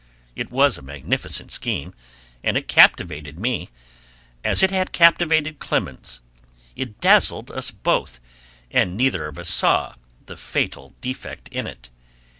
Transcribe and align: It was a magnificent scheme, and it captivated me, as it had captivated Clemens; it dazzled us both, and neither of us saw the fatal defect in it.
It 0.35 0.49
was 0.49 0.79
a 0.79 0.81
magnificent 0.81 1.51
scheme, 1.51 1.93
and 2.43 2.57
it 2.57 2.67
captivated 2.67 3.39
me, 3.39 3.69
as 4.43 4.63
it 4.63 4.71
had 4.71 4.91
captivated 4.93 5.59
Clemens; 5.59 6.21
it 6.75 6.99
dazzled 6.99 7.51
us 7.51 7.69
both, 7.69 8.19
and 8.71 8.97
neither 8.97 9.27
of 9.27 9.37
us 9.37 9.49
saw 9.49 9.93
the 10.25 10.37
fatal 10.37 10.95
defect 11.01 11.49
in 11.49 11.67
it. 11.67 11.91